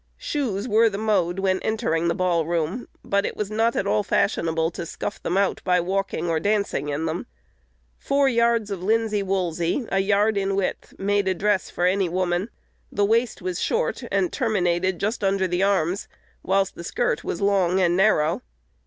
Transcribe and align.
Shoes 0.17 0.67
were 0.67 0.89
the 0.89 0.97
mode 0.97 1.37
when 1.37 1.59
entering 1.59 2.07
the 2.07 2.15
ball 2.15 2.43
room; 2.47 2.87
but 3.05 3.23
it 3.23 3.37
was 3.37 3.51
not 3.51 3.75
at 3.75 3.85
all 3.85 4.01
fashionable 4.01 4.71
to 4.71 4.83
scuff 4.83 5.21
them 5.21 5.37
out 5.37 5.61
by 5.63 5.79
walking 5.79 6.27
or 6.27 6.39
dancing 6.39 6.89
in 6.89 7.05
them. 7.05 7.27
"Four 7.99 8.27
yards 8.27 8.71
of 8.71 8.81
linsey 8.81 9.21
woolsey, 9.21 9.85
a 9.91 9.99
yard 9.99 10.37
in 10.37 10.55
width, 10.55 10.95
made 10.97 11.27
a 11.27 11.35
dress 11.35 11.69
for 11.69 11.85
any 11.85 12.09
woman." 12.09 12.49
The 12.91 13.05
waist 13.05 13.43
was 13.43 13.61
short, 13.61 14.03
and 14.11 14.33
terminated 14.33 14.97
just 14.99 15.23
under 15.23 15.47
the 15.47 15.61
arms, 15.61 16.07
whilst 16.41 16.73
the 16.73 16.83
skirt 16.83 17.23
was 17.23 17.39
long 17.39 17.79
and 17.79 17.95
narrow. 17.95 18.41